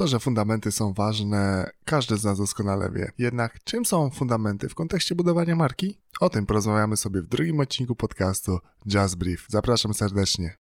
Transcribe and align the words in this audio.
To, 0.00 0.06
że 0.06 0.20
fundamenty 0.20 0.72
są 0.72 0.92
ważne, 0.92 1.70
każdy 1.84 2.16
z 2.16 2.24
nas 2.24 2.38
doskonale 2.38 2.90
wie. 2.90 3.12
Jednak 3.18 3.64
czym 3.64 3.84
są 3.84 4.10
fundamenty 4.10 4.68
w 4.68 4.74
kontekście 4.74 5.14
budowania 5.14 5.56
marki? 5.56 5.98
O 6.20 6.30
tym 6.30 6.46
porozmawiamy 6.46 6.96
sobie 6.96 7.22
w 7.22 7.26
drugim 7.26 7.60
odcinku 7.60 7.96
podcastu 7.96 8.58
Jazz 8.88 9.14
Brief. 9.14 9.46
Zapraszam 9.48 9.94
serdecznie. 9.94 10.56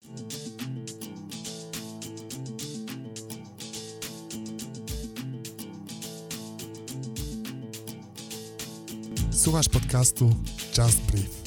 Słuchasz 9.31 9.69
podcastu 9.69 10.35
Just 10.77 11.01
Brief. 11.11 11.41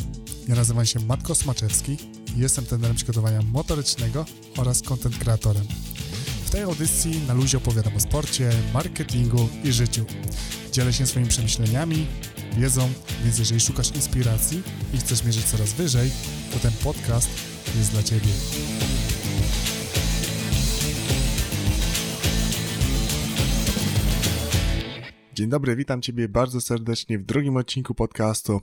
Ja 0.49 0.55
nazywam 0.55 0.87
się 0.87 1.01
Matko 1.01 1.35
Smaczewski 1.35 1.97
i 2.37 2.41
jestem 2.41 2.65
trenerem 2.67 2.97
przygotowania 2.97 3.43
motorycznego 3.43 4.25
oraz 4.59 4.83
content 4.83 5.19
kreatorem 5.19 5.65
tej 6.53 6.63
audycji 6.63 7.21
na 7.29 7.35
luzie 7.35 7.59
opowiadam 7.59 7.97
o 7.97 8.01
sporcie, 8.01 8.51
marketingu 8.75 9.49
i 9.65 9.73
życiu. 9.73 10.05
Dzielę 10.73 10.93
się 10.93 11.07
swoimi 11.07 11.29
przemyśleniami, 11.29 12.07
wiedzą, 12.57 12.89
więc 13.25 13.39
jeżeli 13.39 13.61
szukasz 13.61 13.91
inspiracji 13.91 14.63
i 14.95 14.99
chcesz 14.99 15.25
mierzyć 15.25 15.45
coraz 15.45 15.73
wyżej, 15.73 16.11
to 16.53 16.59
ten 16.59 16.73
podcast 16.73 17.29
jest 17.79 17.91
dla 17.91 18.03
Ciebie. 18.03 18.29
Dzień 25.35 25.49
dobry, 25.49 25.77
witam 25.77 26.03
Ciebie 26.03 26.29
bardzo 26.29 26.61
serdecznie 26.61 27.19
w 27.19 27.25
drugim 27.25 27.57
odcinku 27.57 27.95
podcastu 27.95 28.61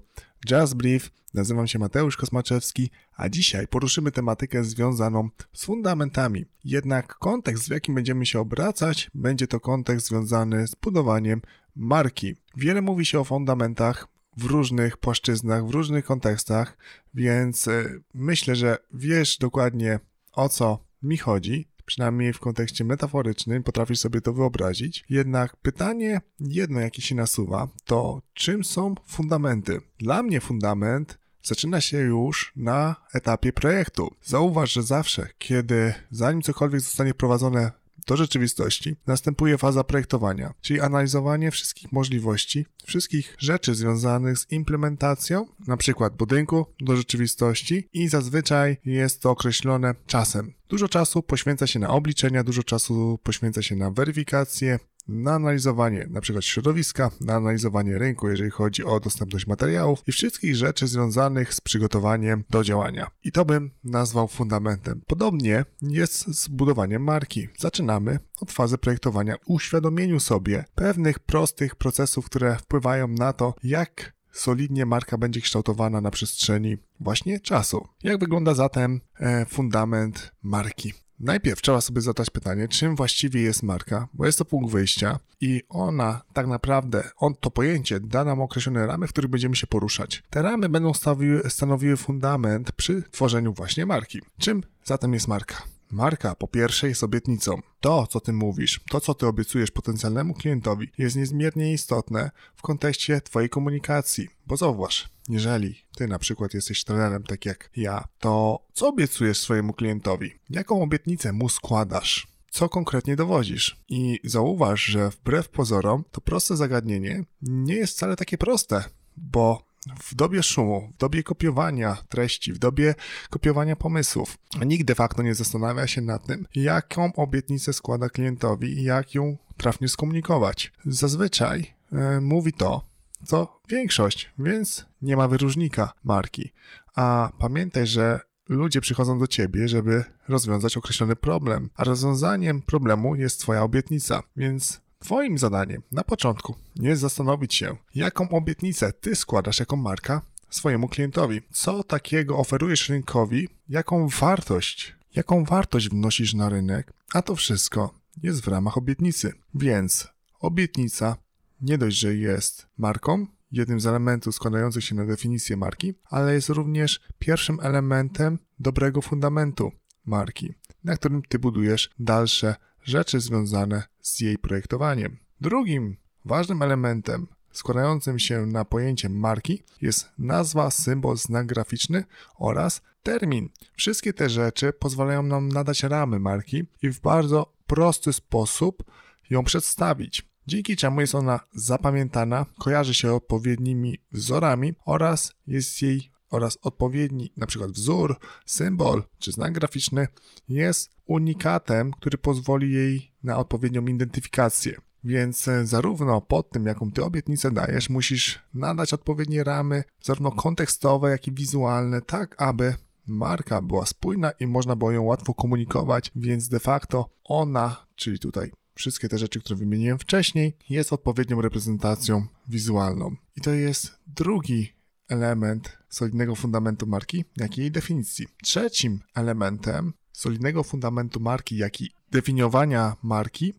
Jazz 0.48 0.74
Brief. 0.74 1.12
Nazywam 1.34 1.68
się 1.68 1.80
Mateusz 1.80 2.18
Kosmaczewski, 2.18 2.90
a 3.16 3.30
dzisiaj 3.30 3.68
poruszymy 3.68 4.12
tematykę 4.12 4.64
związaną 4.64 5.30
z 5.54 5.66
fundamentami. 5.66 6.46
Jednak 6.64 7.16
kontekst, 7.16 7.68
w 7.68 7.72
jakim 7.72 7.96
będziemy 7.96 8.26
się 8.26 8.40
obracać, 8.40 9.12
będzie 9.14 9.48
to 9.48 9.60
kontekst 9.60 10.08
związany 10.08 10.68
z 10.68 10.76
budowaniem 10.76 11.42
marki. 11.76 12.36
Wiele 12.58 12.82
mówi 12.82 13.06
się 13.06 13.20
o 13.20 13.24
fundamentach 13.24 14.08
w 14.38 14.46
różnych 14.46 14.98
płaszczyznach, 14.98 15.68
w 15.68 15.70
różnych 15.70 16.06
kontekstach, 16.06 16.78
więc 17.14 17.68
e, 17.68 18.00
myślę, 18.14 18.56
że 18.56 18.78
wiesz 18.94 19.38
dokładnie 19.38 20.00
o 20.32 20.50
co 20.50 20.86
mi 21.04 21.18
chodzi 21.18 21.69
przynajmniej 21.90 22.34
w 22.34 22.40
kontekście 22.40 22.84
metaforycznym, 22.84 23.64
potrafisz 23.64 24.00
sobie 24.00 24.22
to 24.22 24.34
wyobrazić. 24.34 25.06
Jednak 25.10 25.56
pytanie 25.56 26.22
jedno, 26.40 26.80
jakie 26.80 27.02
się 27.02 27.16
nasuwa, 27.16 27.68
to 27.86 28.22
czym 28.34 28.64
są 28.64 28.96
fundamenty? 29.06 29.82
Dla 30.00 30.24
mnie 30.24 30.42
fundament 30.42 31.18
zaczyna 31.44 31.82
się 31.82 31.98
już 31.98 32.52
na 32.56 32.96
etapie 33.14 33.54
projektu. 33.54 34.16
Zauważ, 34.24 34.74
że 34.74 34.84
zawsze, 34.84 35.28
kiedy 35.38 35.94
zanim 36.12 36.42
cokolwiek 36.42 36.82
zostanie 36.82 37.14
wprowadzone 37.14 37.72
do 38.08 38.18
rzeczywistości 38.18 38.96
następuje 39.08 39.58
faza 39.58 39.84
projektowania, 39.84 40.54
czyli 40.62 40.82
analizowanie 40.82 41.52
wszystkich 41.52 41.92
możliwości, 41.92 42.66
wszystkich 42.86 43.36
rzeczy 43.40 43.76
związanych 43.76 44.38
z 44.38 44.52
implementacją, 44.52 45.46
na 45.68 45.78
przykład 45.78 46.16
budynku 46.16 46.66
do 46.82 46.96
rzeczywistości 46.96 47.90
i 47.94 48.08
zazwyczaj 48.08 48.78
jest 48.86 49.22
to 49.22 49.30
określone 49.30 49.96
czasem. 50.08 50.59
Dużo 50.70 50.90
czasu 50.90 51.24
poświęca 51.24 51.68
się 51.68 51.80
na 51.80 51.90
obliczenia, 51.90 52.44
dużo 52.44 52.64
czasu 52.64 53.20
poświęca 53.24 53.62
się 53.62 53.76
na 53.76 53.92
weryfikację, 53.92 54.80
na 55.08 55.34
analizowanie 55.34 56.02
np. 56.04 56.42
środowiska, 56.42 57.12
na 57.22 57.34
analizowanie 57.34 57.98
rynku, 57.98 58.30
jeżeli 58.30 58.50
chodzi 58.52 58.84
o 58.84 59.00
dostępność 59.00 59.48
materiałów 59.48 60.04
i 60.08 60.12
wszystkich 60.12 60.56
rzeczy 60.56 60.88
związanych 60.88 61.54
z 61.54 61.62
przygotowaniem 61.62 62.44
do 62.50 62.64
działania. 62.64 63.12
I 63.24 63.32
to 63.32 63.46
bym 63.46 63.72
nazwał 63.84 64.28
fundamentem. 64.28 65.02
Podobnie 65.08 65.66
jest 65.82 66.28
z 66.28 66.48
budowaniem 66.48 67.04
marki. 67.04 67.48
Zaczynamy 67.58 68.20
od 68.42 68.52
fazy 68.52 68.78
projektowania, 68.78 69.36
uświadomieniu 69.46 70.20
sobie 70.20 70.66
pewnych 70.76 71.20
prostych 71.20 71.76
procesów, 71.76 72.26
które 72.26 72.56
wpływają 72.56 73.08
na 73.08 73.34
to, 73.34 73.54
jak 73.64 74.19
solidnie 74.32 74.86
marka 74.86 75.18
będzie 75.18 75.42
kształtowana 75.42 76.02
na 76.02 76.12
przestrzeni 76.12 76.78
właśnie 77.00 77.40
czasu. 77.40 77.88
Jak 78.04 78.20
wygląda 78.20 78.54
zatem 78.54 79.02
e, 79.20 79.46
fundament 79.46 80.32
marki? 80.44 80.94
Najpierw 81.20 81.62
trzeba 81.62 81.82
sobie 81.82 82.02
zadać 82.02 82.30
pytanie, 82.30 82.68
czym 82.68 82.96
właściwie 82.96 83.42
jest 83.42 83.64
marka, 83.64 84.08
bo 84.14 84.26
jest 84.26 84.38
to 84.38 84.46
punkt 84.46 84.72
wyjścia 84.72 85.20
i 85.42 85.64
ona 85.70 86.22
tak 86.34 86.48
naprawdę, 86.48 87.10
on, 87.18 87.34
to 87.40 87.52
pojęcie 87.52 88.00
da 88.00 88.24
nam 88.24 88.42
określone 88.42 88.88
ramy, 88.88 89.08
w 89.08 89.10
których 89.10 89.30
będziemy 89.30 89.56
się 89.56 89.68
poruszać. 89.68 90.24
Te 90.30 90.42
ramy 90.42 90.70
będą 90.70 90.94
stanowiły, 90.94 91.50
stanowiły 91.50 91.98
fundament 91.98 92.72
przy 92.72 93.04
tworzeniu 93.12 93.54
właśnie 93.54 93.86
marki. 93.86 94.22
Czym 94.38 94.64
zatem 94.84 95.14
jest 95.14 95.28
marka? 95.28 95.64
Marka 95.92 96.36
po 96.36 96.48
pierwsze 96.48 96.88
jest 96.88 97.04
obietnicą. 97.04 97.62
To, 97.80 98.08
co 98.08 98.20
ty 98.20 98.34
mówisz, 98.34 98.82
to, 98.90 99.02
co 99.02 99.14
ty 99.14 99.28
obiecujesz 99.28 99.72
potencjalnemu 99.72 100.34
klientowi, 100.34 100.92
jest 100.98 101.16
niezmiernie 101.16 101.74
istotne 101.74 102.32
w 102.56 102.62
kontekście 102.62 103.22
twojej 103.22 103.50
komunikacji. 103.50 104.28
Bo 104.48 104.58
zauważ, 104.58 105.10
jeżeli 105.30 105.76
ty 105.98 106.08
na 106.08 106.20
przykład 106.20 106.54
jesteś 106.54 106.84
trenerem 106.84 107.24
tak 107.24 107.46
jak 107.46 107.70
ja, 107.76 108.08
to 108.20 108.60
co 108.74 108.88
obiecujesz 108.88 109.38
swojemu 109.38 109.74
klientowi? 109.74 110.32
Jaką 110.50 110.82
obietnicę 110.82 111.34
mu 111.34 111.50
składasz? 111.50 112.30
co 112.52 112.70
konkretnie 112.70 113.16
dowodzisz. 113.16 113.84
I 113.90 114.20
zauważ, 114.24 114.84
że 114.84 115.10
wbrew 115.10 115.50
pozorom 115.50 116.04
to 116.12 116.22
proste 116.22 116.58
zagadnienie 116.58 117.24
nie 117.42 117.76
jest 117.76 117.94
wcale 117.94 118.16
takie 118.16 118.38
proste, 118.38 118.84
bo 119.18 119.69
w 120.04 120.16
dobie 120.16 120.44
szumu, 120.44 120.92
w 120.96 120.98
dobie 120.98 121.24
kopiowania 121.24 121.98
treści, 122.10 122.54
w 122.54 122.60
dobie 122.60 122.96
kopiowania 123.30 123.76
pomysłów, 123.76 124.38
nikt 124.66 124.86
de 124.86 124.96
facto 124.96 125.24
nie 125.24 125.36
zastanawia 125.36 125.88
się 125.88 126.02
nad 126.02 126.26
tym, 126.26 126.48
jaką 126.56 127.14
obietnicę 127.14 127.74
składa 127.74 128.10
klientowi 128.10 128.80
i 128.80 128.84
jak 128.84 129.16
ją 129.16 129.38
trafnie 129.58 129.88
skomunikować. 129.88 130.74
Zazwyczaj 130.86 131.74
e, 131.92 132.22
mówi 132.22 132.54
to, 132.54 132.86
co 133.26 133.62
większość, 133.70 134.30
więc 134.40 134.86
nie 135.02 135.18
ma 135.18 135.28
wyróżnika 135.28 135.94
marki. 136.04 136.54
A 136.96 137.32
pamiętaj, 137.40 137.88
że 137.88 138.20
ludzie 138.50 138.82
przychodzą 138.82 139.20
do 139.20 139.28
ciebie, 139.28 139.68
żeby 139.68 140.04
rozwiązać 140.28 140.78
określony 140.78 141.16
problem, 141.16 141.70
a 141.76 141.84
rozwiązaniem 141.84 142.62
problemu 142.62 143.16
jest 143.16 143.40
twoja 143.40 143.64
obietnica, 143.64 144.24
więc 144.38 144.82
Twoim 145.00 145.38
zadaniem 145.38 145.82
na 145.92 146.04
początku 146.04 146.56
jest 146.76 147.02
zastanowić 147.02 147.56
się, 147.56 147.76
jaką 147.96 148.30
obietnicę 148.30 148.94
Ty 148.94 149.16
składasz 149.16 149.60
jako 149.60 149.76
marka 149.76 150.22
swojemu 150.50 150.88
klientowi. 150.88 151.42
Co 151.52 151.84
takiego 151.84 152.38
oferujesz 152.38 152.90
rynkowi, 152.90 153.50
jaką 153.70 154.08
wartość, 154.08 154.96
jaką 155.16 155.44
wartość 155.44 155.90
wnosisz 155.90 156.34
na 156.34 156.50
rynek, 156.50 156.94
a 157.14 157.22
to 157.22 157.36
wszystko 157.36 157.94
jest 158.24 158.42
w 158.42 158.48
ramach 158.48 158.78
obietnicy. 158.78 159.34
Więc 159.54 160.08
obietnica 160.40 161.18
nie 161.62 161.78
dość, 161.78 161.98
że 161.98 162.16
jest 162.16 162.68
marką, 162.78 163.26
jednym 163.52 163.80
z 163.80 163.86
elementów 163.86 164.36
składających 164.36 164.84
się 164.84 164.96
na 164.96 165.06
definicję 165.06 165.58
marki, 165.58 165.94
ale 166.10 166.34
jest 166.34 166.50
również 166.50 167.00
pierwszym 167.20 167.60
elementem 167.62 168.40
dobrego 168.60 169.02
fundamentu 169.02 169.72
marki, 170.06 170.54
na 170.84 170.96
którym 170.96 171.22
ty 171.30 171.40
budujesz 171.40 171.90
dalsze 172.00 172.56
rzeczy 172.90 173.20
związane 173.20 173.84
z 174.02 174.20
jej 174.20 174.38
projektowaniem. 174.38 175.18
Drugim 175.42 175.98
ważnym 176.26 176.62
elementem 176.62 177.28
składającym 177.52 178.20
się 178.20 178.46
na 178.46 178.66
pojęcie 178.66 179.10
marki 179.10 179.64
jest 179.82 180.10
nazwa, 180.18 180.72
symbol, 180.72 181.18
znak 181.18 181.46
graficzny 181.46 182.04
oraz 182.36 182.82
termin. 183.04 183.50
Wszystkie 183.78 184.14
te 184.14 184.30
rzeczy 184.30 184.74
pozwalają 184.74 185.24
nam 185.24 185.50
nadać 185.50 185.84
ramy 185.84 186.20
marki 186.20 186.64
i 186.82 186.90
w 186.90 187.02
bardzo 187.02 187.54
prosty 187.68 188.14
sposób 188.14 188.84
ją 189.30 189.44
przedstawić. 189.44 190.30
Dzięki 190.48 190.76
czemu 190.76 191.02
jest 191.02 191.16
ona 191.16 191.40
zapamiętana, 191.54 192.46
kojarzy 192.60 192.94
się 192.94 193.14
odpowiednimi 193.14 193.98
wzorami 194.12 194.74
oraz 194.86 195.34
jest 195.48 195.82
jej 195.82 196.12
oraz 196.30 196.58
odpowiedni 196.62 197.34
przykład 197.48 197.72
wzór, 197.72 198.16
symbol 198.46 199.04
czy 199.20 199.32
znak 199.32 199.54
graficzny 199.54 200.08
jest 200.50 200.92
unikatem, 201.06 201.92
który 201.92 202.18
pozwoli 202.18 202.74
jej 202.74 203.12
na 203.24 203.38
odpowiednią 203.38 203.88
identyfikację. 203.88 204.82
Więc 205.04 205.48
e, 205.48 205.66
zarówno 205.66 206.22
pod 206.22 206.50
tym, 206.50 206.66
jaką 206.66 206.92
ty 206.92 207.04
obietnicę 207.04 207.52
dajesz, 207.52 207.90
musisz 207.90 208.40
nadać 208.54 208.94
odpowiednie 208.94 209.44
ramy, 209.44 209.84
zarówno 210.04 210.32
kontekstowe, 210.32 211.10
jak 211.10 211.28
i 211.28 211.32
wizualne, 211.32 212.02
tak 212.02 212.42
aby 212.42 212.76
marka 213.08 213.62
była 213.62 213.86
spójna 213.86 214.32
i 214.32 214.48
można 214.48 214.76
było 214.76 214.92
ją 214.92 215.04
łatwo 215.04 215.34
komunikować, 215.34 216.12
więc 216.16 216.50
de 216.50 216.60
facto 216.60 217.10
ona, 217.24 217.86
czyli 217.96 218.20
tutaj 218.20 218.52
wszystkie 218.74 219.10
te 219.10 219.18
rzeczy, 219.18 219.40
które 219.40 219.56
wymieniłem 219.56 220.00
wcześniej, 220.00 220.58
jest 220.70 220.94
odpowiednią 220.94 221.42
reprezentacją 221.42 222.28
wizualną. 222.48 223.16
I 223.36 223.42
to 223.42 223.52
jest 223.52 224.00
drugi 224.08 224.74
element 225.10 225.78
solidnego 225.90 226.36
fundamentu 226.36 226.88
marki, 226.88 227.26
jak 227.38 227.58
i 227.58 227.62
jej 227.62 227.72
definicji. 227.72 228.28
Trzecim 228.44 229.00
elementem 229.16 229.94
solidnego 230.12 230.64
fundamentu 230.64 231.20
marki, 231.20 231.58
jak 231.58 231.82
i 231.82 231.92
definiowania 232.12 232.96
marki 233.04 233.54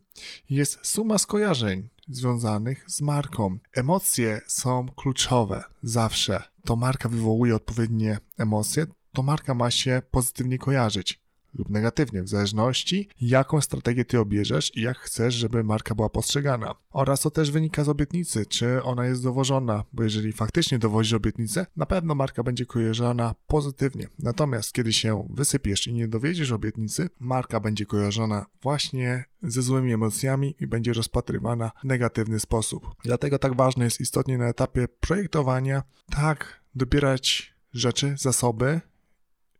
jest 0.49 0.79
suma 0.81 1.17
skojarzeń 1.17 1.89
związanych 2.07 2.85
z 2.87 3.01
marką. 3.01 3.57
Emocje 3.73 4.41
są 4.47 4.87
kluczowe 4.95 5.63
zawsze. 5.83 6.43
To 6.65 6.75
marka 6.75 7.09
wywołuje 7.09 7.55
odpowiednie 7.55 8.19
emocje, 8.37 8.85
to 9.13 9.23
marka 9.23 9.53
ma 9.53 9.71
się 9.71 10.01
pozytywnie 10.11 10.57
kojarzyć. 10.57 11.20
Lub 11.53 11.69
negatywnie, 11.69 12.23
w 12.23 12.29
zależności 12.29 13.09
jaką 13.21 13.61
strategię 13.61 14.05
ty 14.05 14.19
obierzesz 14.19 14.77
i 14.77 14.81
jak 14.81 14.97
chcesz, 14.97 15.33
żeby 15.35 15.63
marka 15.63 15.95
była 15.95 16.09
postrzegana. 16.09 16.75
Oraz 16.91 17.21
to 17.21 17.31
też 17.31 17.51
wynika 17.51 17.83
z 17.83 17.89
obietnicy, 17.89 18.45
czy 18.45 18.83
ona 18.83 19.05
jest 19.05 19.23
dowożona, 19.23 19.83
bo 19.93 20.03
jeżeli 20.03 20.33
faktycznie 20.33 20.79
dowozisz 20.79 21.13
obietnicę, 21.13 21.65
na 21.75 21.85
pewno 21.85 22.15
marka 22.15 22.43
będzie 22.43 22.65
kojarzona 22.65 23.35
pozytywnie. 23.47 24.07
Natomiast 24.19 24.73
kiedy 24.73 24.93
się 24.93 25.27
wysypiesz 25.29 25.87
i 25.87 25.93
nie 25.93 26.07
dowiedziesz 26.07 26.51
obietnicy, 26.51 27.09
marka 27.19 27.59
będzie 27.59 27.85
kojarzona 27.85 28.45
właśnie 28.61 29.25
ze 29.43 29.61
złymi 29.61 29.93
emocjami 29.93 30.55
i 30.59 30.67
będzie 30.67 30.93
rozpatrywana 30.93 31.71
w 31.81 31.83
negatywny 31.83 32.39
sposób. 32.39 32.87
Dlatego 33.03 33.39
tak 33.39 33.55
ważne 33.55 33.85
jest 33.85 34.01
istotnie 34.01 34.37
na 34.37 34.47
etapie 34.47 34.87
projektowania, 34.99 35.83
tak 36.09 36.61
dobierać 36.75 37.53
rzeczy, 37.73 38.15
zasoby, 38.17 38.81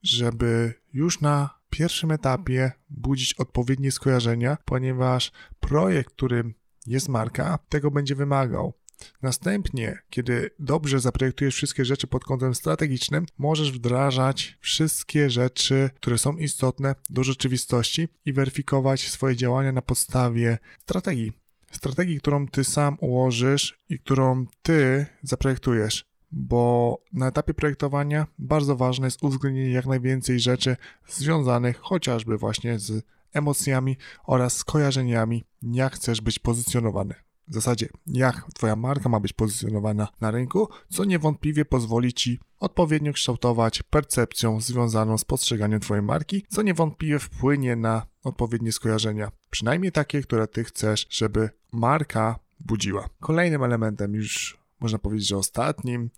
żeby 0.04 0.74
już 0.94 1.22
na 1.22 1.61
pierwszym 1.72 2.12
etapie 2.12 2.72
budzić 2.90 3.34
odpowiednie 3.34 3.92
skojarzenia, 3.92 4.58
ponieważ 4.66 5.32
projekt, 5.60 6.14
którym 6.14 6.54
jest 6.88 7.10
marka, 7.10 7.60
tego 7.70 7.92
będzie 7.92 8.16
wymagał. 8.16 8.74
Następnie, 9.22 10.00
kiedy 10.10 10.50
dobrze 10.60 11.00
zaprojektujesz 11.00 11.56
wszystkie 11.56 11.86
rzeczy 11.86 12.08
pod 12.08 12.24
kątem 12.24 12.56
strategicznym, 12.56 13.26
możesz 13.38 13.72
wdrażać 13.72 14.58
wszystkie 14.60 15.30
rzeczy, 15.30 15.90
które 15.96 16.18
są 16.18 16.38
istotne 16.38 16.96
do 17.10 17.24
rzeczywistości 17.24 18.08
i 18.26 18.34
weryfikować 18.34 19.10
swoje 19.10 19.36
działania 19.36 19.72
na 19.72 19.82
podstawie 19.82 20.58
strategii. 20.80 21.32
Strategii, 21.72 22.20
którą 22.20 22.48
ty 22.48 22.64
sam 22.64 22.98
ułożysz 23.00 23.80
i 23.90 24.00
którą 24.00 24.46
ty 24.62 25.06
zaprojektujesz 25.24 26.11
bo 26.32 26.98
na 27.14 27.28
etapie 27.28 27.54
projektowania 27.54 28.28
bardzo 28.40 28.76
ważne 28.76 29.08
jest 29.08 29.24
uwzględnienie 29.24 29.72
jak 29.72 29.86
najwięcej 29.86 30.40
rzeczy 30.40 30.78
związanych 31.08 31.80
chociażby 31.80 32.38
właśnie 32.38 32.80
z 32.80 33.06
emocjami 33.34 33.98
oraz 34.24 34.58
skojarzeniami, 34.58 35.44
jak 35.62 35.96
chcesz 35.96 36.22
być 36.22 36.40
pozycjonowany. 36.40 37.16
W 37.48 37.54
zasadzie, 37.54 37.90
jak 38.08 38.46
Twoja 38.54 38.76
marka 38.76 39.10
ma 39.10 39.20
być 39.20 39.34
pozycjonowana 39.34 40.08
na 40.22 40.32
rynku, 40.32 40.68
co 40.90 41.06
niewątpliwie 41.06 41.66
pozwoli 41.66 42.14
Ci 42.14 42.40
odpowiednio 42.60 43.14
kształtować 43.14 43.84
percepcją 43.84 44.62
związaną 44.62 45.18
z 45.18 45.26
postrzeganiem 45.26 45.80
Twojej 45.80 46.04
marki, 46.04 46.46
co 46.50 46.62
niewątpliwie 46.62 47.20
wpłynie 47.20 47.76
na 47.76 48.06
odpowiednie 48.24 48.72
skojarzenia, 48.72 49.32
przynajmniej 49.50 49.92
takie, 49.92 50.22
które 50.22 50.48
Ty 50.48 50.64
chcesz, 50.64 51.08
żeby 51.10 51.50
marka 51.72 52.40
budziła. 52.60 53.10
Kolejnym 53.20 53.64
elementem 53.64 54.16
już 54.16 54.61
można 54.82 55.00
powiedzieć, 55.00 55.28
że 55.28 55.38
ostatnim, 55.38 56.10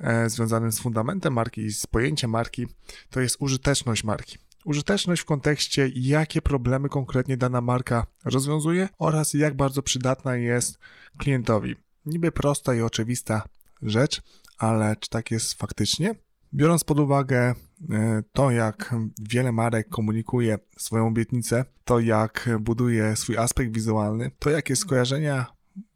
e, 0.00 0.30
związanym 0.30 0.72
z 0.72 0.80
fundamentem 0.80 1.32
marki 1.32 1.60
i 1.60 1.72
z 1.72 1.86
pojęciem 1.86 2.30
marki, 2.30 2.66
to 3.10 3.20
jest 3.20 3.36
użyteczność 3.40 4.04
marki. 4.04 4.38
Użyteczność 4.64 5.22
w 5.22 5.24
kontekście, 5.24 5.90
jakie 5.94 6.42
problemy 6.42 6.88
konkretnie 6.88 7.36
dana 7.36 7.60
marka 7.60 8.06
rozwiązuje 8.24 8.88
oraz 8.98 9.34
jak 9.34 9.56
bardzo 9.56 9.82
przydatna 9.82 10.36
jest 10.36 10.78
klientowi. 11.18 11.76
Niby 12.06 12.32
prosta 12.32 12.74
i 12.74 12.80
oczywista 12.80 13.42
rzecz, 13.82 14.22
ale 14.58 14.96
czy 14.96 15.10
tak 15.10 15.30
jest 15.30 15.54
faktycznie? 15.54 16.14
Biorąc 16.54 16.84
pod 16.84 17.00
uwagę 17.00 17.54
e, 17.90 18.22
to, 18.32 18.50
jak 18.50 18.94
wiele 19.30 19.52
marek 19.52 19.88
komunikuje 19.88 20.58
swoją 20.78 21.06
obietnicę, 21.06 21.64
to 21.84 22.00
jak 22.00 22.48
buduje 22.60 23.16
swój 23.16 23.38
aspekt 23.38 23.74
wizualny, 23.74 24.30
to 24.38 24.50
jakie 24.50 24.76
skojarzenia 24.76 25.46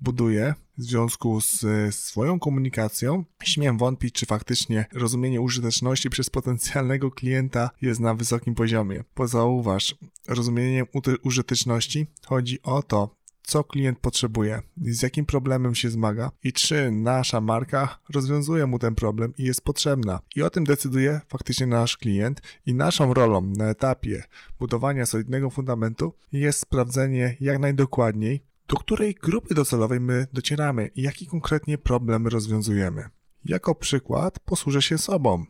buduje 0.00 0.55
w 0.78 0.82
związku 0.82 1.40
z 1.40 1.64
swoją 1.94 2.38
komunikacją, 2.38 3.25
śmiem 3.43 3.78
wątpić, 3.78 4.14
czy 4.14 4.26
faktycznie 4.26 4.87
rozumienie 4.93 5.40
użyteczności 5.40 6.11
przez 6.11 6.31
potencjalnego 6.31 7.11
klienta 7.11 7.70
jest 7.82 8.00
na 8.00 8.14
wysokim 8.14 8.55
poziomie. 8.55 9.05
Pozauważ, 9.14 9.94
rozumieniem 10.28 10.87
użyteczności 11.23 12.06
chodzi 12.26 12.62
o 12.62 12.82
to, 12.82 13.17
co 13.46 13.64
klient 13.64 13.99
potrzebuje, 13.99 14.62
z 14.76 15.02
jakim 15.02 15.26
problemem 15.26 15.75
się 15.75 15.90
zmaga 15.90 16.31
i 16.44 16.52
czy 16.52 16.90
nasza 16.90 17.40
marka 17.40 17.99
rozwiązuje 18.08 18.67
mu 18.67 18.79
ten 18.79 18.94
problem 18.94 19.32
i 19.38 19.44
jest 19.44 19.61
potrzebna. 19.61 20.20
I 20.37 20.43
o 20.43 20.50
tym 20.50 20.64
decyduje 20.64 21.20
faktycznie 21.29 21.67
nasz 21.67 21.96
klient 21.96 22.40
i 22.67 22.75
naszą 22.75 23.14
rolą 23.14 23.40
na 23.40 23.64
etapie 23.64 24.22
budowania 24.58 25.06
solidnego 25.06 25.50
fundamentu 25.50 26.12
jest 26.32 26.61
sprawdzenie 26.61 27.37
jak 27.40 27.58
najdokładniej, 27.58 28.43
do 28.68 28.76
której 28.76 29.14
grupy 29.14 29.54
docelowej 29.54 30.00
my 30.00 30.26
docieramy 30.32 30.90
i 30.94 31.02
jaki 31.02 31.26
konkretnie 31.26 31.78
problem 31.78 32.26
rozwiązujemy. 32.26 33.08
Jako 33.44 33.74
przykład 33.74 34.38
posłużę 34.38 34.82
się 34.82 34.98
sobą, 34.98 35.44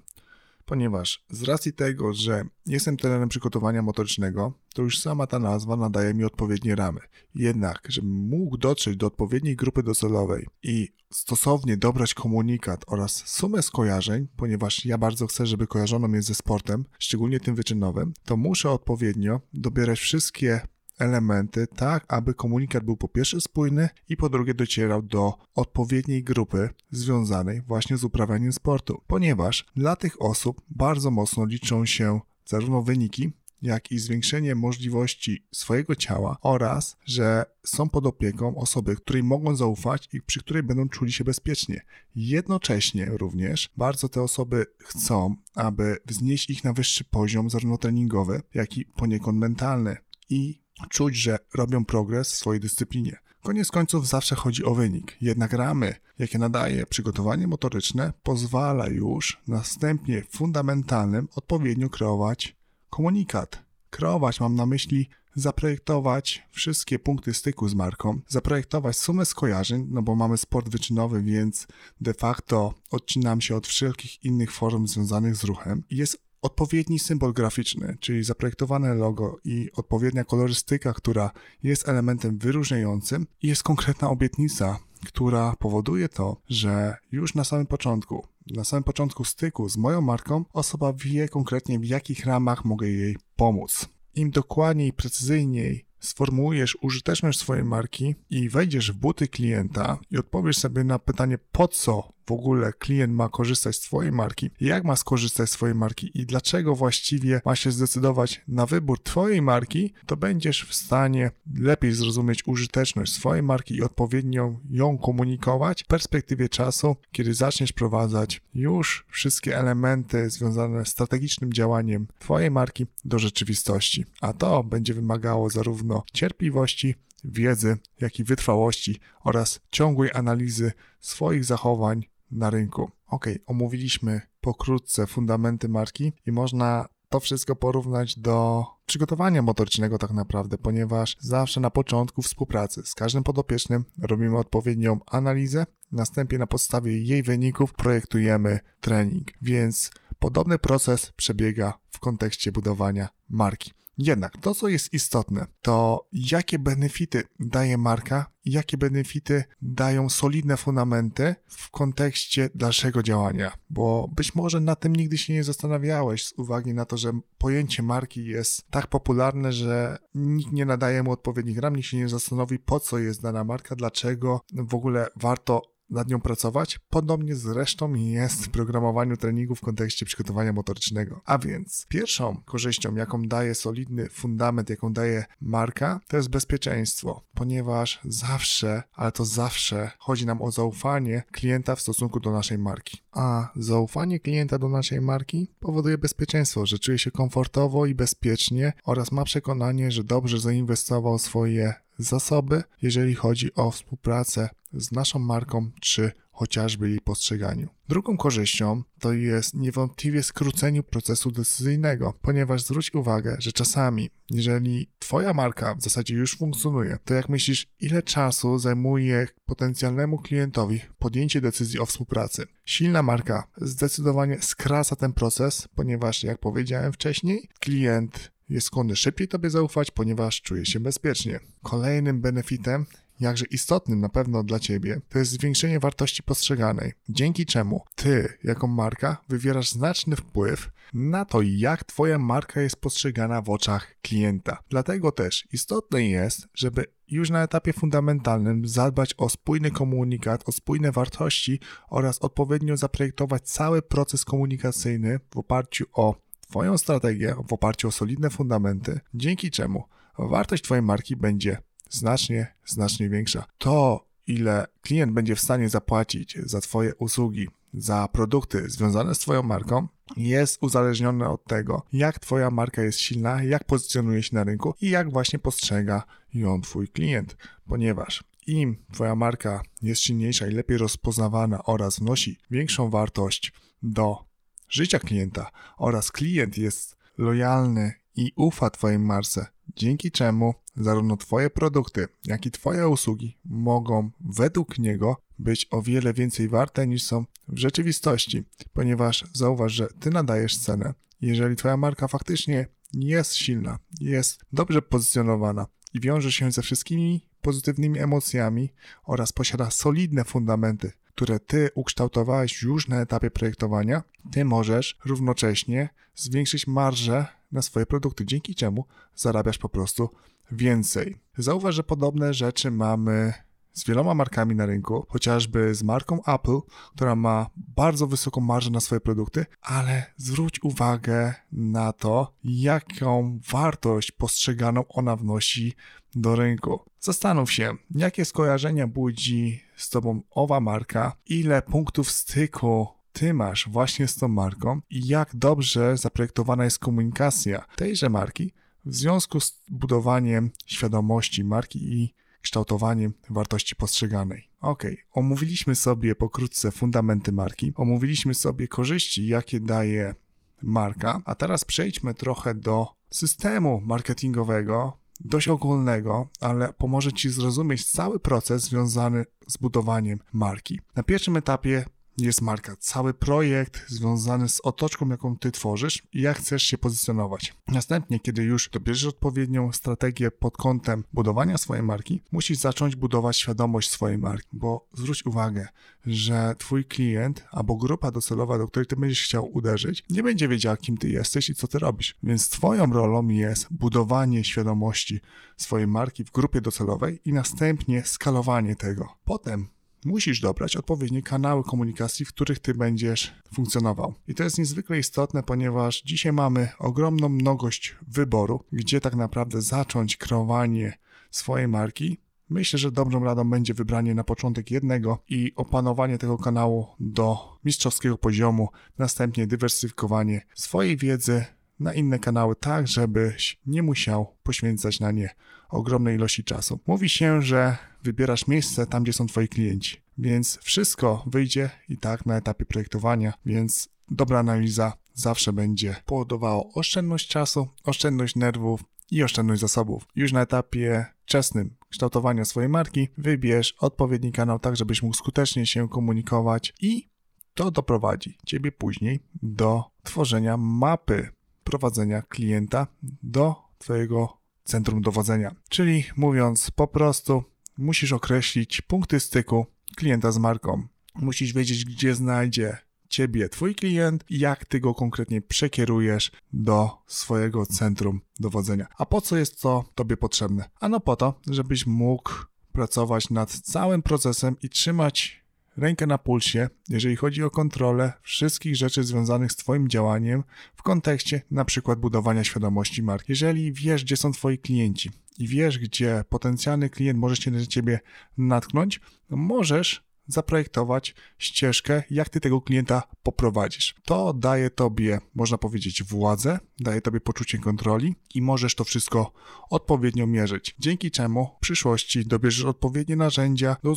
ponieważ 0.65 1.25
z 1.31 1.43
racji 1.43 1.73
tego, 1.73 2.15
że 2.15 2.45
jestem 2.67 2.97
trenerem 2.97 3.29
przygotowania 3.29 3.83
motorycznego, 3.83 4.53
to 4.75 4.83
już 4.83 4.99
sama 4.99 5.27
ta 5.27 5.39
nazwa 5.39 5.77
nadaje 5.77 6.15
mi 6.15 6.25
odpowiednie 6.25 6.75
ramy. 6.75 7.01
Jednak, 7.35 7.83
żebym 7.89 8.11
mógł 8.11 8.57
dotrzeć 8.57 8.97
do 8.97 9.07
odpowiedniej 9.07 9.57
grupy 9.57 9.83
docelowej 9.83 10.47
i 10.63 10.89
stosownie 11.13 11.77
dobrać 11.77 12.15
komunikat 12.15 12.85
oraz 12.87 13.23
sumę 13.27 13.63
skojarzeń, 13.63 14.29
ponieważ 14.37 14.85
ja 14.85 14.99
bardzo 14.99 15.27
chcę, 15.27 15.47
żeby 15.47 15.67
kojarzono 15.67 16.09
mnie 16.09 16.23
ze 16.23 16.35
sportem, 16.35 16.85
szczególnie 16.99 17.41
tym 17.41 17.55
wyczynowym, 17.55 18.13
to 18.25 18.37
muszę 18.37 18.71
odpowiednio 18.71 19.41
dobierać 19.53 19.99
wszystkie 19.99 20.61
elementy, 20.99 21.67
tak 21.67 22.05
aby 22.09 22.35
komunikat 22.35 22.85
był 22.85 22.97
po 22.97 23.09
pierwsze 23.09 23.41
spójny 23.41 23.89
i 24.09 24.17
po 24.17 24.29
drugie 24.29 24.55
docierał 24.55 25.03
do 25.03 25.35
odpowiedniej 25.55 26.25
grupy 26.25 26.69
związanej 26.91 27.63
właśnie 27.63 27.97
z 27.97 28.05
uprawianiem 28.05 28.53
sportu, 28.53 29.03
ponieważ 29.07 29.67
dla 29.77 29.97
tych 29.97 30.23
osób 30.23 30.63
bardzo 30.71 31.11
mocno 31.11 31.45
liczą 31.45 31.87
się 31.87 32.21
zarówno 32.45 32.83
wyniki, 32.83 33.33
jak 33.63 33.93
i 33.93 33.99
zwiększenie 33.99 34.55
możliwości 34.55 35.47
swojego 35.53 35.95
ciała 35.95 36.37
oraz, 36.43 36.97
że 37.05 37.45
są 37.67 37.89
pod 37.89 38.07
opieką 38.07 38.57
osoby, 38.57 38.97
której 38.97 39.23
mogą 39.23 39.57
zaufać 39.57 40.09
i 40.13 40.23
przy 40.23 40.41
której 40.41 40.63
będą 40.63 40.89
czuli 40.89 41.13
się 41.13 41.25
bezpiecznie. 41.25 41.81
Jednocześnie 42.15 43.07
również 43.07 43.71
bardzo 43.77 44.09
te 44.09 44.23
osoby 44.23 44.67
chcą, 44.79 45.37
aby 45.55 45.97
wznieść 46.07 46.51
ich 46.51 46.65
na 46.65 46.73
wyższy 46.73 47.05
poziom 47.05 47.51
zarówno 47.51 47.79
treningowy, 47.79 48.43
jak 48.55 48.79
i 48.79 48.85
poniekąd 48.85 49.39
mentalny 49.39 49.97
i 50.31 50.66
czuć, 50.89 51.17
że 51.17 51.39
robią 51.55 51.85
progres 51.85 52.33
w 52.33 52.37
swojej 52.37 52.61
dyscyplinie. 52.61 53.19
Koniec 53.43 53.71
końców 53.71 54.09
zawsze 54.09 54.35
chodzi 54.35 54.65
o 54.65 54.75
wynik, 54.75 55.17
jednak 55.21 55.53
ramy, 55.53 55.95
jakie 56.19 56.39
nadaje 56.39 56.87
przygotowanie 56.87 57.47
motoryczne, 57.47 58.13
pozwala 58.23 58.87
już 58.89 59.43
następnie 59.49 60.23
fundamentalnym 60.31 61.29
odpowiednio 61.35 61.91
kreować 61.91 62.57
komunikat. 62.91 63.63
Kreować 63.91 64.41
mam 64.41 64.55
na 64.55 64.67
myśli 64.67 65.09
zaprojektować 65.35 66.43
wszystkie 66.51 66.99
punkty 66.99 67.35
styku 67.35 67.69
z 67.69 67.75
marką, 67.75 68.21
zaprojektować 68.29 68.99
sumę 68.99 69.27
skojarzeń, 69.27 69.87
no 69.91 70.03
bo 70.03 70.15
mamy 70.15 70.37
sport 70.37 70.69
wyczynowy, 70.69 71.23
więc 71.23 71.67
de 72.01 72.15
facto 72.15 72.75
odcinam 72.91 73.41
się 73.41 73.57
od 73.57 73.67
wszelkich 73.67 74.25
innych 74.25 74.53
form 74.53 74.87
związanych 74.87 75.37
z 75.37 75.45
ruchem. 75.45 75.83
Jest 75.91 76.26
odpowiedni 76.47 76.99
symbol 76.99 77.33
graficzny, 77.33 77.97
czyli 78.01 78.25
zaprojektowane 78.25 78.95
logo 78.95 79.39
i 79.45 79.71
odpowiednia 79.77 80.25
kolorystyka, 80.25 80.93
która 80.93 81.31
jest 81.63 81.89
elementem 81.89 82.39
wyróżniającym 82.39 83.27
jest 83.43 83.63
konkretna 83.63 84.11
obietnica, 84.11 84.79
która 85.07 85.55
powoduje 85.59 86.09
to, 86.09 86.37
że 86.49 86.97
już 87.13 87.35
na 87.35 87.45
samym 87.45 87.67
początku, 87.67 88.27
na 88.47 88.65
samym 88.65 88.85
początku 88.85 89.25
styku 89.25 89.69
z 89.69 89.77
moją 89.77 90.01
marką, 90.01 90.45
osoba 90.53 90.93
wie 90.93 91.29
konkretnie 91.29 91.79
w 91.79 91.85
jakich 91.85 92.27
ramach 92.27 92.65
mogę 92.65 92.89
jej 92.89 93.17
pomóc. 93.37 93.89
Im 94.15 94.31
dokładniej, 94.31 94.93
precyzyjniej 94.93 95.87
sformułujesz 96.01 96.79
użyteczność 96.83 97.39
swojej 97.39 97.65
marki 97.65 98.15
i 98.31 98.49
wejdziesz 98.49 98.93
w 98.93 98.97
buty 98.97 99.29
klienta 99.29 99.99
i 100.11 100.19
odpowiesz 100.19 100.57
sobie 100.57 100.85
na 100.85 100.99
pytanie, 100.99 101.39
po 101.53 101.69
co 101.69 102.16
w 102.27 102.33
ogóle 102.33 102.73
klient 102.73 103.13
ma 103.13 103.29
korzystać 103.29 103.77
z 103.77 103.81
Twojej 103.81 104.13
marki, 104.13 104.51
jak 104.61 104.85
ma 104.85 104.97
skorzystać 104.97 105.51
z 105.51 105.53
Twojej 105.53 105.75
marki 105.75 106.11
i 106.15 106.27
dlaczego 106.27 106.75
właściwie 106.75 107.41
ma 107.45 107.57
się 107.57 107.73
zdecydować 107.73 108.43
na 108.49 108.67
wybór 108.67 109.03
Twojej 109.03 109.43
marki, 109.43 109.93
to 110.07 110.17
będziesz 110.17 110.65
w 110.65 110.75
stanie 110.75 111.31
lepiej 111.55 111.93
zrozumieć 111.93 112.47
użyteczność 112.47 113.13
swojej 113.13 113.43
marki 113.43 113.77
i 113.77 113.83
odpowiednio 113.83 114.61
ją 114.71 114.99
komunikować 114.99 115.83
w 115.83 115.87
perspektywie 115.87 116.49
czasu, 116.49 116.97
kiedy 117.13 117.35
zaczniesz 117.35 117.73
prowadzać 117.73 118.43
już 118.55 119.07
wszystkie 119.09 119.59
elementy 119.59 120.31
związane 120.31 120.85
z 120.85 120.89
strategicznym 120.89 121.53
działaniem 121.53 122.07
Twojej 122.19 122.51
marki 122.51 122.87
do 123.05 123.19
rzeczywistości. 123.19 124.05
A 124.21 124.33
to 124.33 124.65
będzie 124.65 124.95
wymagało 124.95 125.51
zarówno 125.51 126.03
cierpliwości, 126.13 126.95
wiedzy, 127.25 127.77
jak 128.01 128.19
i 128.19 128.25
wytrwałości 128.25 129.01
oraz 129.25 129.61
ciągłej 129.71 130.11
analizy 130.15 130.73
swoich 131.01 131.45
zachowań 131.45 132.05
na 132.31 132.51
rynku. 132.51 132.91
Ok, 133.07 133.27
omówiliśmy 133.47 134.21
pokrótce 134.41 135.07
fundamenty 135.07 135.69
marki 135.69 136.13
i 136.27 136.33
można 136.33 136.89
to 137.09 137.21
wszystko 137.21 137.57
porównać 137.57 138.19
do 138.19 138.65
przygotowania 138.87 139.43
motorycznego 139.43 139.99
tak 139.99 140.11
naprawdę, 140.11 140.59
ponieważ 140.59 141.17
zawsze 141.21 141.61
na 141.61 141.71
początku 141.71 142.23
współpracy 142.23 142.83
z 142.85 142.95
każdym 142.95 143.25
podopiecznym 143.25 143.85
robimy 144.03 144.39
odpowiednią 144.39 144.99
analizę, 145.07 145.67
następnie 145.93 146.39
na 146.39 146.47
podstawie 146.47 147.03
jej 147.03 147.23
wyników 147.23 147.73
projektujemy 147.73 148.61
trening, 148.81 149.29
więc 149.43 149.91
podobny 150.19 150.59
proces 150.59 151.13
przebiega 151.17 151.79
w 151.91 152.01
kontekście 152.01 152.53
budowania 152.53 153.09
marki. 153.29 153.76
Jednak 153.99 154.37
to, 154.41 154.55
co 154.55 154.69
jest 154.69 154.93
istotne, 154.93 155.47
to 155.63 156.07
jakie 156.13 156.59
benefity 156.59 157.23
daje 157.41 157.79
marka, 157.79 158.27
jakie 158.45 158.77
benefity 158.79 159.45
dają 159.63 160.09
solidne 160.09 160.57
fundamenty 160.57 161.35
w 161.47 161.71
kontekście 161.71 162.51
dalszego 162.55 163.03
działania, 163.03 163.53
bo 163.71 164.09
być 164.17 164.35
może 164.35 164.61
na 164.61 164.77
tym 164.77 164.97
nigdy 164.97 165.19
się 165.19 165.33
nie 165.33 165.45
zastanawiałeś 165.45 166.27
z 166.27 166.33
uwagi 166.33 166.75
na 166.75 166.85
to, 166.85 166.97
że 166.97 167.13
pojęcie 167.39 167.83
marki 167.83 168.27
jest 168.27 168.71
tak 168.71 168.87
popularne, 168.87 169.53
że 169.53 169.99
nikt 170.15 170.53
nie 170.53 170.67
nadaje 170.67 171.03
mu 171.03 171.11
odpowiednich 171.11 171.59
ram, 171.59 171.77
nikt 171.77 171.89
się 171.89 171.97
nie 171.97 172.09
zastanowi, 172.09 172.59
po 172.59 172.81
co 172.81 172.99
jest 172.99 173.23
dana 173.23 173.45
marka, 173.45 173.77
dlaczego 173.77 174.41
w 174.53 174.75
ogóle 174.75 175.07
warto 175.17 175.76
nad 175.91 176.09
nią 176.09 176.21
pracować. 176.21 176.79
Podobnie 176.91 177.35
zresztą 177.35 177.95
jest 177.95 178.45
w 178.45 178.49
programowaniu 178.49 179.17
treningu 179.17 179.55
w 179.55 179.61
kontekście 179.61 180.07
przygotowania 180.07 180.53
motorycznego. 180.53 181.21
A 181.25 181.39
więc 181.39 181.87
pierwszą 181.89 182.43
korzyścią, 182.45 182.95
jaką 182.95 183.23
daje 183.23 183.55
solidny 183.55 184.09
fundament, 184.09 184.71
jaką 184.71 184.93
daje 184.93 185.25
marka, 185.41 186.01
to 186.09 186.17
jest 186.17 186.29
bezpieczeństwo, 186.29 187.25
ponieważ 187.35 188.01
zawsze, 188.05 188.83
ale 188.93 189.13
to 189.13 189.25
zawsze 189.25 189.91
chodzi 189.99 190.27
nam 190.27 190.43
o 190.43 190.51
zaufanie 190.51 191.23
klienta 191.33 191.77
w 191.77 191.81
stosunku 191.81 192.21
do 192.21 192.33
naszej 192.33 192.59
marki. 192.59 192.99
A 193.13 193.53
zaufanie 193.57 194.21
klienta 194.21 194.59
do 194.59 194.69
naszej 194.69 195.01
marki 195.01 195.51
powoduje 195.61 195.99
bezpieczeństwo, 195.99 196.67
że 196.67 196.79
czuje 196.79 196.99
się 196.99 197.11
komfortowo 197.11 197.87
i 197.87 197.95
bezpiecznie 197.95 198.73
oraz 198.85 199.13
ma 199.13 199.25
przekonanie, 199.25 199.91
że 199.91 200.05
dobrze 200.05 200.41
zainwestował 200.41 201.19
swoje 201.19 201.75
zasoby, 201.99 202.63
jeżeli 202.83 203.15
chodzi 203.15 203.55
o 203.55 203.71
współpracę 203.71 204.49
z 204.81 204.93
naszą 204.93 205.19
marką 205.19 205.71
czy 205.81 206.13
chociażby 206.37 206.91
jej 206.91 207.01
postrzeganiu. 207.01 207.69
Drugą 207.89 208.17
korzyścią 208.17 208.83
to 209.01 209.13
jest 209.13 209.55
niewątpliwie 209.55 210.23
skrócenie 210.23 210.83
procesu 210.83 211.31
decyzyjnego, 211.31 212.15
ponieważ 212.23 212.63
zwróć 212.63 212.95
uwagę, 212.95 213.37
że 213.39 213.53
czasami, 213.53 214.11
jeżeli 214.31 214.89
Twoja 214.99 215.35
marka 215.35 215.75
w 215.75 215.83
zasadzie 215.83 216.15
już 216.15 216.37
funkcjonuje, 216.37 216.99
to 217.05 217.15
jak 217.15 217.29
myślisz, 217.29 217.67
ile 217.81 218.03
czasu 218.03 218.59
zajmuje 218.59 219.27
potencjalnemu 219.47 220.19
klientowi 220.19 220.81
podjęcie 220.99 221.41
decyzji 221.41 221.79
o 221.79 221.87
współpracy? 221.87 222.47
Silna 222.65 223.03
marka 223.03 223.49
zdecydowanie 223.57 224.39
skraca 224.43 224.97
ten 224.97 225.13
proces, 225.13 225.69
ponieważ, 225.75 226.23
jak 226.23 226.39
powiedziałem 226.39 226.93
wcześniej, 226.93 227.49
klient 227.61 228.33
jest 228.49 228.67
skłonny 228.67 228.97
szybciej 228.97 229.29
Tobie 229.29 229.51
zaufać, 229.51 229.91
ponieważ 229.91 230.43
czuje 230.43 230.67
się 230.67 230.81
bezpiecznie. 230.81 231.41
Kolejnym 231.63 232.21
benefitem 232.21 232.87
jakże 233.21 233.45
istotnym 233.51 234.01
na 234.01 234.09
pewno 234.09 234.43
dla 234.45 234.59
Ciebie, 234.59 235.01
to 235.09 235.19
jest 235.19 235.31
zwiększenie 235.31 235.81
wartości 235.81 236.23
postrzeganej, 236.23 236.93
dzięki 237.09 237.47
czemu 237.47 237.85
Ty, 237.95 238.29
jako 238.45 238.67
marka, 238.67 239.17
wywierasz 239.29 239.71
znaczny 239.71 240.17
wpływ 240.17 240.71
na 240.95 241.25
to, 241.25 241.43
jak 241.43 241.85
Twoja 241.85 242.19
marka 242.19 242.61
jest 242.61 242.77
postrzegana 242.77 243.43
w 243.43 243.51
oczach 243.51 243.97
klienta. 244.03 244.59
Dlatego 244.71 245.13
też 245.13 245.49
istotne 245.53 246.09
jest, 246.09 246.49
żeby 246.55 246.85
już 247.09 247.31
na 247.31 247.43
etapie 247.43 247.73
fundamentalnym 247.73 248.69
zadbać 248.69 249.15
o 249.19 249.29
spójny 249.29 249.71
komunikat, 249.71 250.49
o 250.49 250.53
spójne 250.53 250.93
wartości 250.93 251.61
oraz 251.89 252.19
odpowiednio 252.19 252.77
zaprojektować 252.77 253.43
cały 253.43 253.83
proces 253.83 254.25
komunikacyjny 254.25 255.21
w 255.31 255.37
oparciu 255.37 255.85
o 255.93 256.15
Twoją 256.51 256.79
strategię 256.79 257.35
w 257.49 257.53
oparciu 257.53 257.89
o 257.89 257.93
solidne 257.93 258.31
fundamenty, 258.31 259.01
dzięki 259.15 259.51
czemu 259.51 259.85
wartość 260.19 260.63
Twojej 260.63 260.83
marki 260.83 261.17
będzie 261.17 261.59
znacznie, 261.91 262.55
znacznie 262.67 263.09
większa. 263.09 263.45
To, 263.59 264.07
ile 264.27 264.67
klient 264.83 265.13
będzie 265.13 265.37
w 265.37 265.41
stanie 265.41 265.69
zapłacić 265.69 266.39
za 266.45 266.61
Twoje 266.61 266.95
usługi, 266.95 267.49
za 267.75 268.09
produkty 268.09 268.71
związane 268.71 269.15
z 269.15 269.19
Twoją 269.19 269.43
marką, 269.43 269.89
jest 270.17 270.63
uzależnione 270.63 271.29
od 271.29 271.45
tego, 271.45 271.83
jak 271.93 272.19
Twoja 272.19 272.51
marka 272.51 272.83
jest 272.83 272.99
silna, 272.99 273.43
jak 273.43 273.65
pozycjonuje 273.65 274.23
się 274.23 274.35
na 274.35 274.45
rynku 274.45 274.75
i 274.81 274.91
jak 274.91 275.13
właśnie 275.13 275.39
postrzega 275.39 276.03
ją 276.35 276.61
Twój 276.61 276.89
klient. 276.89 277.37
Ponieważ 277.67 278.25
im 278.47 278.77
Twoja 278.93 279.15
marka 279.15 279.63
jest 279.83 280.01
silniejsza 280.01 280.47
i 280.47 280.51
lepiej 280.51 280.79
rozpoznawana 280.79 281.65
oraz 281.65 281.99
wnosi 281.99 282.39
większą 282.51 282.91
wartość 282.91 283.53
do 283.83 284.25
życia 284.69 284.99
klienta 284.99 285.51
oraz 285.79 286.13
klient 286.13 286.59
jest 286.59 286.97
lojalny 287.19 287.93
i 288.17 288.33
ufa 288.37 288.71
Twojej 288.71 288.99
marce, 288.99 289.47
dzięki 289.77 290.11
czemu 290.11 290.55
zarówno 290.77 291.17
Twoje 291.17 291.51
produkty, 291.51 292.09
jak 292.25 292.47
i 292.47 292.51
Twoje 292.51 292.89
usługi 292.89 293.37
mogą 293.45 294.11
według 294.21 294.79
niego 294.79 295.17
być 295.39 295.67
o 295.71 295.83
wiele 295.83 296.15
więcej 296.15 296.49
warte 296.49 296.87
niż 296.87 297.03
są 297.03 297.25
w 297.49 297.59
rzeczywistości, 297.59 298.45
ponieważ 298.73 299.25
zauważ, 299.33 299.73
że 299.73 299.89
Ty 300.01 300.11
nadajesz 300.11 300.59
cenę. 300.59 300.95
Jeżeli 301.21 301.57
Twoja 301.57 301.77
marka 301.77 302.09
faktycznie 302.09 302.67
jest 302.95 303.35
silna, 303.35 303.79
jest 304.01 304.45
dobrze 304.53 304.83
pozycjonowana 304.83 305.67
i 305.95 306.01
wiąże 306.01 306.33
się 306.33 306.53
ze 306.53 306.63
wszystkimi 306.63 307.21
pozytywnymi 307.43 307.99
emocjami 307.99 308.73
oraz 309.05 309.33
posiada 309.33 309.71
solidne 309.71 310.25
fundamenty, 310.25 310.93
które 311.15 311.41
ty 311.41 311.71
ukształtowałeś 311.75 312.63
już 312.63 312.89
na 312.89 313.01
etapie 313.01 313.31
projektowania, 313.31 314.03
ty 314.33 314.45
możesz 314.45 314.99
równocześnie 315.05 315.89
zwiększyć 316.15 316.67
marżę 316.67 317.27
na 317.57 317.63
swoje 317.63 317.87
produkty, 317.87 318.27
dzięki 318.27 318.55
czemu 318.55 318.85
zarabiasz 319.15 319.59
po 319.59 319.69
prostu 319.69 320.11
więcej. 320.53 321.17
Zauważ, 321.39 321.75
że 321.75 321.85
podobne 321.85 322.35
rzeczy 322.35 322.71
mamy 322.71 323.33
z 323.73 323.85
wieloma 323.85 324.15
markami 324.15 324.55
na 324.55 324.67
rynku, 324.67 325.07
chociażby 325.09 325.75
z 325.75 325.83
marką 325.83 326.25
Apple, 326.25 326.59
która 326.95 327.17
ma 327.17 327.47
bardzo 327.57 328.07
wysoką 328.07 328.41
marżę 328.41 328.71
na 328.71 328.81
swoje 328.81 329.01
produkty, 329.01 329.47
ale 329.61 330.07
zwróć 330.17 330.63
uwagę 330.63 331.35
na 331.53 331.93
to, 331.93 332.33
jaką 332.45 333.41
wartość 333.51 334.13
postrzeganą 334.13 334.89
ona 334.89 335.17
wnosi 335.17 335.75
do 336.15 336.37
rynku. 336.37 336.81
Zastanów 337.01 337.53
się, 337.53 337.75
jakie 337.91 338.25
skojarzenia 338.25 338.87
budzi 338.87 339.63
z 339.77 339.91
Tobą 339.91 340.21
owa 340.31 340.61
marka, 340.61 341.17
ile 341.27 341.63
punktów 341.63 342.11
styku 342.11 342.89
ty 343.17 343.35
masz 343.35 343.69
właśnie 343.69 344.09
z 344.09 344.17
tą 344.17 344.29
marką 344.29 344.81
i 344.91 345.07
jak 345.07 345.37
dobrze 345.37 345.97
zaprojektowana 345.97 346.65
jest 346.65 346.79
komunikacja 346.79 347.65
tejże 347.77 348.09
marki 348.09 348.53
w 348.85 348.95
związku 348.95 349.41
z 349.41 349.63
budowaniem 349.71 350.51
świadomości 350.67 351.45
marki 351.45 351.95
i 351.95 352.15
kształtowaniem 352.43 353.15
wartości 353.31 353.77
postrzeganej. 353.77 354.51
Ok, 354.61 354.83
omówiliśmy 355.13 355.75
sobie 355.75 356.15
pokrótce 356.15 356.71
fundamenty 356.71 357.33
marki, 357.33 357.73
omówiliśmy 357.77 358.35
sobie 358.35 358.69
korzyści, 358.69 359.27
jakie 359.27 359.61
daje 359.61 360.15
marka, 360.63 361.23
a 361.25 361.35
teraz 361.35 361.65
przejdźmy 361.65 362.15
trochę 362.15 362.55
do 362.55 362.89
systemu 363.11 363.81
marketingowego, 363.85 364.99
dość 365.21 365.49
ogólnego, 365.49 366.29
ale 366.41 366.73
pomoże 366.73 367.13
Ci 367.13 367.31
zrozumieć 367.31 367.91
cały 367.91 368.21
proces 368.21 368.63
związany 368.63 369.25
z 369.47 369.57
budowaniem 369.57 370.19
marki. 370.33 370.81
Na 370.97 371.03
pierwszym 371.03 371.37
etapie 371.37 371.85
jest 372.19 372.43
marka, 372.43 372.77
cały 372.77 373.15
projekt 373.15 373.89
związany 373.89 374.49
z 374.49 374.61
otoczką, 374.61 375.09
jaką 375.09 375.37
ty 375.37 375.53
tworzysz 375.53 376.03
i 376.13 376.21
jak 376.21 376.39
chcesz 376.39 376.63
się 376.63 376.79
pozycjonować. 376.79 377.55
Następnie, 377.69 378.21
kiedy 378.21 378.43
już 378.43 378.71
dobierzesz 378.71 379.09
odpowiednią 379.09 379.73
strategię 379.73 380.31
pod 380.31 380.57
kątem 380.57 381.05
budowania 381.13 381.59
swojej 381.59 381.83
marki, 381.83 382.23
musisz 382.33 382.59
zacząć 382.59 382.97
budować 382.97 383.37
świadomość 383.37 383.91
swojej 383.91 384.19
marki, 384.19 384.49
bo 384.53 384.89
zwróć 384.95 385.27
uwagę, 385.27 385.69
że 386.07 386.55
twój 386.59 386.85
klient 386.85 387.45
albo 387.51 387.77
grupa 387.77 388.11
docelowa, 388.11 388.59
do 388.59 388.69
której 388.69 388.87
ty 388.87 388.97
będziesz 388.97 389.23
chciał 389.23 389.51
uderzyć, 389.53 390.05
nie 390.11 390.23
będzie 390.23 390.49
wiedziała, 390.49 390.77
kim 390.77 390.97
ty 390.97 391.09
jesteś 391.09 391.51
i 391.51 391.55
co 391.55 391.69
ty 391.69 391.79
robisz. 391.79 392.17
Więc 392.23 392.49
twoją 392.49 392.93
rolą 392.93 393.29
jest 393.29 393.67
budowanie 393.71 394.45
świadomości 394.45 395.21
swojej 395.57 395.87
marki 395.87 396.25
w 396.25 396.33
grupie 396.33 396.61
docelowej 396.61 397.21
i 397.25 397.33
następnie 397.33 398.05
skalowanie 398.05 398.77
tego. 398.77 399.09
Potem 399.25 399.76
musisz 400.05 400.41
dobrać 400.41 400.77
odpowiednie 400.77 401.23
kanały 401.23 401.65
komunikacji, 401.65 402.27
w 402.27 402.29
których 402.29 402.59
ty 402.59 402.75
będziesz 402.75 403.35
funkcjonował. 403.55 404.15
I 404.29 404.35
to 404.35 404.45
jest 404.45 404.59
niezwykle 404.59 404.99
istotne, 404.99 405.43
ponieważ 405.43 406.03
dzisiaj 406.03 406.33
mamy 406.33 406.69
ogromną 406.79 407.29
mnogość 407.29 407.97
wyboru, 408.09 408.65
gdzie 408.73 409.01
tak 409.01 409.15
naprawdę 409.15 409.63
zacząć 409.63 410.17
kreowanie 410.17 410.99
swojej 411.31 411.69
marki. 411.69 412.19
Myślę, 412.49 412.79
że 412.79 412.93
dobrą 412.93 413.25
radą 413.25 413.51
będzie 413.51 413.75
wybranie 413.75 414.15
na 414.15 414.25
początek 414.25 414.71
jednego 414.71 415.19
i 415.29 415.53
opanowanie 415.57 416.19
tego 416.19 416.39
kanału 416.39 416.87
do 417.01 417.59
mistrzowskiego 417.65 418.19
poziomu, 418.19 418.69
następnie 418.99 419.47
dywersyfikowanie 419.47 420.43
swojej 420.55 420.97
wiedzy 420.97 421.45
na 421.81 421.95
inne 421.95 422.19
kanały, 422.19 422.57
tak 422.57 422.89
żebyś 422.89 423.61
nie 423.67 423.83
musiał 423.83 424.37
poświęcać 424.43 425.01
na 425.01 425.11
nie 425.11 425.31
ogromnej 425.69 426.15
ilości 426.15 426.45
czasu. 426.45 426.81
Mówi 426.87 427.09
się, 427.09 427.43
że 427.43 427.77
wybierasz 428.03 428.47
miejsce 428.47 428.87
tam, 428.87 429.03
gdzie 429.03 429.13
są 429.13 429.27
twoi 429.27 429.49
klienci, 429.49 430.03
więc 430.19 430.59
wszystko 430.63 431.25
wyjdzie 431.27 431.71
i 431.89 431.99
tak 431.99 432.27
na 432.27 432.37
etapie 432.37 432.65
projektowania, 432.65 433.33
więc 433.47 433.89
dobra 434.11 434.39
analiza 434.39 434.93
zawsze 435.15 435.53
będzie 435.53 435.97
powodowała 436.07 436.63
oszczędność 436.75 437.29
czasu, 437.29 437.69
oszczędność 437.85 438.37
nerwów 438.37 438.85
i 439.11 439.23
oszczędność 439.23 439.61
zasobów. 439.61 440.09
Już 440.17 440.33
na 440.33 440.43
etapie 440.43 441.07
wczesnym 441.23 441.77
kształtowania 441.89 442.45
swojej 442.45 442.69
marki 442.69 443.09
wybierz 443.19 443.75
odpowiedni 443.79 444.33
kanał 444.33 444.59
tak, 444.59 444.77
żebyś 444.77 445.03
mógł 445.03 445.17
skutecznie 445.17 445.67
się 445.67 445.89
komunikować 445.89 446.75
i 446.81 447.09
to 447.55 447.71
doprowadzi 447.71 448.39
Ciebie 448.47 448.73
później 448.73 449.21
do 449.43 449.85
tworzenia 450.03 450.57
mapy 450.57 451.29
prowadzenia 451.67 452.23
klienta 452.23 452.87
do 453.23 453.55
Twojego 453.79 454.39
centrum 454.65 455.03
dowodzenia. 455.03 455.55
Czyli 455.69 456.05
mówiąc 456.17 456.71
po 456.71 456.87
prostu, 456.87 457.45
musisz 457.79 458.13
określić 458.13 458.81
punkty 458.81 459.21
styku 459.21 459.67
klienta 459.97 460.33
z 460.33 460.39
marką. 460.39 460.87
Musisz 461.15 461.53
wiedzieć, 461.53 461.85
gdzie 461.85 462.15
znajdzie 462.15 462.77
ciebie 463.09 463.49
twój 463.49 463.75
klient 463.75 464.25
i 464.31 464.39
jak 464.39 464.65
ty 464.65 464.81
go 464.81 464.95
konkretnie 464.95 465.43
przekierujesz 465.43 466.33
do 466.53 466.91
swojego 467.07 467.67
centrum 467.67 468.21
dowodzenia. 468.41 468.87
A 468.99 469.07
po 469.07 469.21
co 469.21 469.37
jest 469.37 469.61
to 469.61 469.85
tobie 469.95 470.17
potrzebne? 470.17 470.65
Ano 470.81 471.01
po 471.01 471.17
to, 471.17 471.41
żebyś 471.51 471.87
mógł 471.87 472.31
pracować 472.73 473.31
nad 473.31 473.51
całym 473.51 474.03
procesem 474.03 474.57
i 474.63 474.69
trzymać 474.69 475.46
rękę 475.77 476.07
na 476.07 476.19
pulsie, 476.19 476.69
jeżeli 476.89 477.17
chodzi 477.17 477.43
o 477.43 477.51
kontrolę 477.51 478.13
wszystkich 478.23 478.77
rzeczy 478.77 479.05
związanych 479.05 479.53
z 479.53 479.57
Twoim 479.57 479.89
działaniem 479.89 480.45
w 480.77 480.83
kontekście 480.83 481.43
przykład 481.65 481.99
budowania 481.99 482.45
świadomości 482.45 483.03
marki. 483.03 483.33
Jeżeli 483.33 483.73
wiesz, 483.73 484.05
gdzie 484.05 484.17
są 484.17 484.33
Twoi 484.33 484.59
klienci 484.59 485.11
i 485.39 485.49
wiesz, 485.49 485.79
gdzie 485.79 486.25
potencjalny 486.29 486.91
klient 486.91 487.19
może 487.19 487.37
się 487.37 487.51
na 487.51 487.67
Ciebie 487.67 488.01
natknąć, 488.39 489.01
możesz 489.31 490.06
zaprojektować 490.27 491.15
ścieżkę, 491.39 492.03
jak 492.11 492.29
ty 492.29 492.41
tego 492.41 492.61
klienta 492.61 493.03
poprowadzisz. 493.23 493.95
To 494.05 494.33
daje 494.33 494.71
tobie, 494.71 495.21
można 495.35 495.59
powiedzieć, 495.59 496.03
władzę, 496.03 496.59
daje 496.81 497.01
tobie 497.01 497.21
poczucie 497.21 497.59
kontroli 497.59 498.15
i 498.35 498.43
możesz 498.43 498.75
to 498.75 498.85
wszystko 498.85 499.33
odpowiednio 499.71 500.27
mierzyć. 500.27 500.75
Dzięki 500.79 501.11
czemu 501.11 501.51
w 501.57 501.61
przyszłości 501.61 502.27
dobierzesz 502.27 502.65
odpowiednie 502.65 503.17
narzędzia 503.17 503.77
do, 503.83 503.95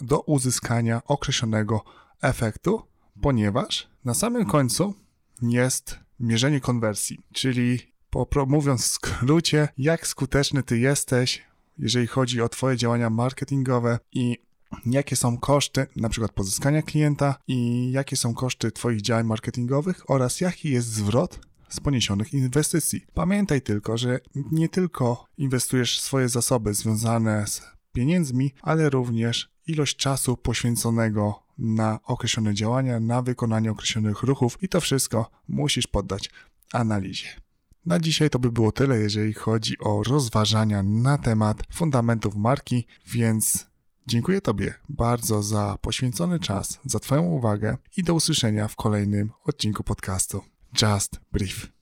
do 0.00 0.20
uzyskania 0.20 1.02
określonego 1.04 1.84
efektu, 2.22 2.82
ponieważ 3.20 3.88
na 4.04 4.14
samym 4.14 4.46
końcu 4.46 4.94
jest 5.42 5.98
mierzenie 6.20 6.60
konwersji, 6.60 7.18
czyli 7.32 7.96
mówiąc 8.46 8.82
w 8.82 8.86
skrócie, 8.86 9.68
jak 9.78 10.06
skuteczny 10.06 10.62
ty 10.62 10.78
jesteś, 10.78 11.42
jeżeli 11.78 12.06
chodzi 12.06 12.40
o 12.40 12.48
Twoje 12.48 12.76
działania 12.76 13.10
marketingowe 13.10 13.98
i 14.12 14.45
jakie 14.86 15.16
są 15.16 15.38
koszty 15.38 15.86
na 15.96 16.08
przykład 16.08 16.32
pozyskania 16.32 16.82
klienta 16.82 17.34
i 17.48 17.90
jakie 17.92 18.16
są 18.16 18.34
koszty 18.34 18.72
Twoich 18.72 19.02
działań 19.02 19.26
marketingowych 19.26 20.10
oraz 20.10 20.40
jaki 20.40 20.70
jest 20.70 20.88
zwrot 20.88 21.40
z 21.68 21.80
poniesionych 21.80 22.34
inwestycji. 22.34 23.06
Pamiętaj 23.14 23.62
tylko, 23.62 23.98
że 23.98 24.20
nie 24.52 24.68
tylko 24.68 25.24
inwestujesz 25.36 26.00
swoje 26.00 26.28
zasoby 26.28 26.74
związane 26.74 27.46
z 27.46 27.62
pieniędzmi, 27.92 28.54
ale 28.62 28.90
również 28.90 29.48
ilość 29.66 29.96
czasu 29.96 30.36
poświęconego 30.36 31.42
na 31.58 31.98
określone 32.04 32.54
działania, 32.54 33.00
na 33.00 33.22
wykonanie 33.22 33.70
określonych 33.70 34.22
ruchów 34.22 34.58
i 34.62 34.68
to 34.68 34.80
wszystko 34.80 35.30
musisz 35.48 35.86
poddać 35.86 36.30
analizie. 36.72 37.28
Na 37.86 38.00
dzisiaj 38.00 38.30
to 38.30 38.38
by 38.38 38.52
było 38.52 38.72
tyle, 38.72 38.98
jeżeli 38.98 39.32
chodzi 39.32 39.78
o 39.78 40.02
rozważania 40.02 40.82
na 40.82 41.18
temat 41.18 41.62
fundamentów 41.72 42.36
marki, 42.36 42.86
więc 43.06 43.66
Dziękuję 44.08 44.40
Tobie 44.40 44.74
bardzo 44.88 45.42
za 45.42 45.78
poświęcony 45.80 46.40
czas, 46.40 46.80
za 46.84 46.98
Twoją 46.98 47.22
uwagę 47.22 47.76
i 47.96 48.02
do 48.02 48.14
usłyszenia 48.14 48.68
w 48.68 48.76
kolejnym 48.76 49.32
odcinku 49.44 49.84
podcastu 49.84 50.42
Just 50.82 51.20
Brief. 51.32 51.75